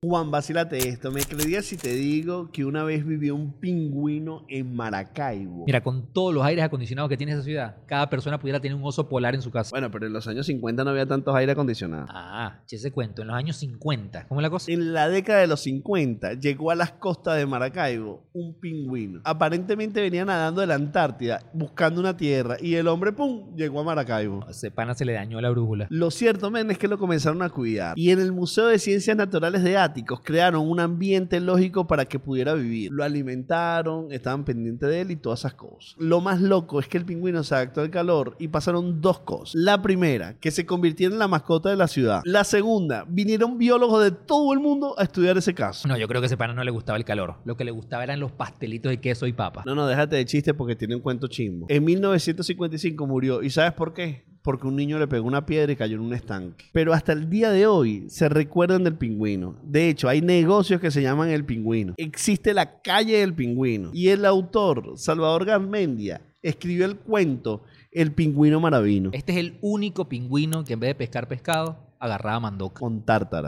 Juan, 0.00 0.30
vacílate 0.30 0.78
esto. 0.88 1.10
¿Me 1.10 1.22
creerías 1.22 1.64
si 1.64 1.76
te 1.76 1.92
digo 1.92 2.52
que 2.52 2.64
una 2.64 2.84
vez 2.84 3.04
vivió 3.04 3.34
un 3.34 3.52
pingüino 3.58 4.44
en 4.46 4.72
Maracaibo? 4.76 5.64
Mira, 5.66 5.82
con 5.82 6.12
todos 6.12 6.32
los 6.32 6.44
aires 6.44 6.64
acondicionados 6.64 7.08
que 7.08 7.16
tiene 7.16 7.32
esa 7.32 7.42
ciudad, 7.42 7.78
cada 7.84 8.08
persona 8.08 8.38
pudiera 8.38 8.60
tener 8.60 8.76
un 8.76 8.84
oso 8.84 9.08
polar 9.08 9.34
en 9.34 9.42
su 9.42 9.50
casa. 9.50 9.70
Bueno, 9.72 9.90
pero 9.90 10.06
en 10.06 10.12
los 10.12 10.28
años 10.28 10.46
50 10.46 10.84
no 10.84 10.90
había 10.90 11.04
tantos 11.04 11.34
aire 11.34 11.50
acondicionados. 11.50 12.08
Ah, 12.12 12.60
che, 12.64 12.76
ese 12.76 12.92
cuento, 12.92 13.22
en 13.22 13.28
los 13.28 13.36
años 13.36 13.56
50. 13.56 14.28
¿Cómo 14.28 14.40
es 14.40 14.42
la 14.42 14.50
cosa? 14.50 14.70
En 14.70 14.92
la 14.92 15.08
década 15.08 15.40
de 15.40 15.48
los 15.48 15.62
50 15.62 16.34
llegó 16.34 16.70
a 16.70 16.76
las 16.76 16.92
costas 16.92 17.36
de 17.36 17.46
Maracaibo 17.46 18.22
un 18.34 18.54
pingüino. 18.60 19.20
Aparentemente 19.24 20.00
venía 20.00 20.24
nadando 20.24 20.60
de 20.60 20.68
la 20.68 20.76
Antártida 20.76 21.42
buscando 21.52 21.98
una 21.98 22.16
tierra 22.16 22.56
y 22.60 22.76
el 22.76 22.86
hombre, 22.86 23.10
¡pum!, 23.10 23.56
llegó 23.56 23.80
a 23.80 23.82
Maracaibo. 23.82 24.44
A 24.46 24.52
ese 24.52 24.70
pana 24.70 24.94
se 24.94 25.04
le 25.04 25.14
dañó 25.14 25.40
la 25.40 25.50
brújula. 25.50 25.88
Lo 25.90 26.12
cierto, 26.12 26.52
men, 26.52 26.70
es 26.70 26.78
que 26.78 26.86
lo 26.86 26.98
comenzaron 26.98 27.42
a 27.42 27.50
cuidar. 27.50 27.98
Y 27.98 28.12
en 28.12 28.20
el 28.20 28.30
Museo 28.30 28.68
de 28.68 28.78
Ciencias 28.78 29.16
Naturales 29.16 29.64
de 29.64 29.87
Crearon 30.22 30.68
un 30.68 30.80
ambiente 30.80 31.40
lógico 31.40 31.86
para 31.86 32.04
que 32.04 32.18
pudiera 32.18 32.54
vivir. 32.54 32.90
Lo 32.92 33.04
alimentaron, 33.04 34.12
estaban 34.12 34.44
pendientes 34.44 34.88
de 34.88 35.00
él 35.00 35.10
y 35.10 35.16
todas 35.16 35.40
esas 35.40 35.54
cosas. 35.54 35.94
Lo 35.98 36.20
más 36.20 36.40
loco 36.40 36.80
es 36.80 36.88
que 36.88 36.98
el 36.98 37.04
pingüino 37.04 37.42
se 37.42 37.54
adaptó 37.54 37.80
al 37.80 37.90
calor 37.90 38.36
y 38.38 38.48
pasaron 38.48 39.00
dos 39.00 39.20
cosas. 39.20 39.54
La 39.54 39.80
primera, 39.82 40.38
que 40.38 40.50
se 40.50 40.66
convirtiera 40.66 41.12
en 41.12 41.18
la 41.18 41.28
mascota 41.28 41.70
de 41.70 41.76
la 41.76 41.88
ciudad. 41.88 42.22
La 42.24 42.44
segunda, 42.44 43.04
vinieron 43.08 43.58
biólogos 43.58 44.04
de 44.04 44.10
todo 44.10 44.52
el 44.52 44.60
mundo 44.60 44.94
a 44.98 45.04
estudiar 45.04 45.36
ese 45.38 45.54
caso. 45.54 45.88
No, 45.88 45.96
yo 45.96 46.08
creo 46.08 46.20
que 46.20 46.26
a 46.26 46.28
ese 46.28 46.36
pana 46.36 46.54
no 46.54 46.64
le 46.64 46.70
gustaba 46.70 46.98
el 46.98 47.04
calor. 47.04 47.36
Lo 47.44 47.56
que 47.56 47.64
le 47.64 47.70
gustaba 47.70 48.04
eran 48.04 48.20
los 48.20 48.32
pastelitos 48.32 48.90
de 48.90 49.00
queso 49.00 49.26
y 49.26 49.32
papa. 49.32 49.62
No, 49.66 49.74
no, 49.74 49.86
déjate 49.86 50.16
de 50.16 50.24
chiste 50.26 50.54
porque 50.54 50.76
tiene 50.76 50.94
un 50.94 51.00
cuento 51.00 51.26
chimbo. 51.28 51.66
En 51.68 51.84
1955 51.84 53.06
murió. 53.06 53.42
¿Y 53.42 53.50
sabes 53.50 53.72
por 53.72 53.92
qué? 53.92 54.27
Porque 54.48 54.66
un 54.66 54.76
niño 54.76 54.98
le 54.98 55.06
pegó 55.06 55.26
una 55.26 55.44
piedra 55.44 55.70
y 55.72 55.76
cayó 55.76 55.96
en 55.96 56.04
un 56.04 56.14
estanque. 56.14 56.64
Pero 56.72 56.94
hasta 56.94 57.12
el 57.12 57.28
día 57.28 57.50
de 57.50 57.66
hoy 57.66 58.08
se 58.08 58.30
recuerdan 58.30 58.82
del 58.82 58.94
pingüino. 58.94 59.56
De 59.62 59.90
hecho, 59.90 60.08
hay 60.08 60.22
negocios 60.22 60.80
que 60.80 60.90
se 60.90 61.02
llaman 61.02 61.28
el 61.28 61.44
pingüino. 61.44 61.92
Existe 61.98 62.54
la 62.54 62.80
calle 62.80 63.18
del 63.18 63.34
pingüino. 63.34 63.90
Y 63.92 64.08
el 64.08 64.24
autor, 64.24 64.94
Salvador 64.96 65.44
Garmendia, 65.44 66.22
escribió 66.40 66.86
el 66.86 66.96
cuento 66.96 67.62
El 67.92 68.12
pingüino 68.12 68.58
maravino. 68.58 69.10
Este 69.12 69.32
es 69.32 69.38
el 69.38 69.58
único 69.60 70.08
pingüino 70.08 70.64
que 70.64 70.72
en 70.72 70.80
vez 70.80 70.88
de 70.88 70.94
pescar 70.94 71.28
pescado, 71.28 71.76
agarraba 71.98 72.40
mandoca. 72.40 72.80
Con 72.80 73.02
tártara. 73.02 73.46